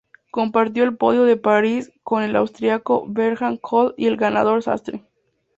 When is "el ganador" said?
4.07-4.63